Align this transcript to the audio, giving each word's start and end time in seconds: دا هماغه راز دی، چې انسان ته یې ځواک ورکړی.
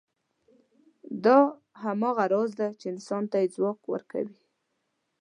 دا 1.25 1.39
هماغه 1.83 2.25
راز 2.33 2.51
دی، 2.59 2.69
چې 2.79 2.85
انسان 2.93 3.23
ته 3.31 3.35
یې 3.41 3.47
ځواک 3.55 3.79
ورکړی. 3.87 4.27